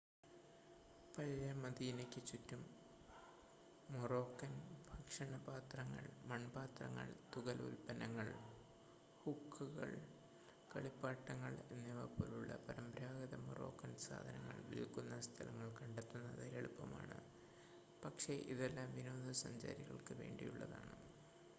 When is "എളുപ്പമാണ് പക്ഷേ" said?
16.57-18.35